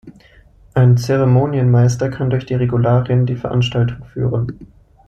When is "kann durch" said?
2.09-2.47